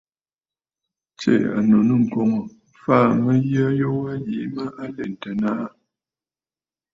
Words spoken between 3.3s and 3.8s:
yə